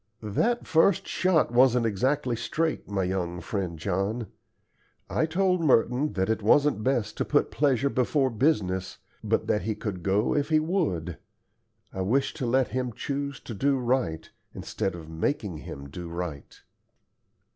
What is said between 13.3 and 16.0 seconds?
to do right, instead of making him